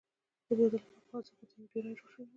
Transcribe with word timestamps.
د 0.45 0.47
بوتلونو 0.57 0.87
او 0.97 1.01
کاغذي 1.09 1.31
قوتیو 1.37 1.59
یو 1.61 1.71
ډېران 1.73 1.93
جوړ 1.97 2.07
شوی. 2.13 2.25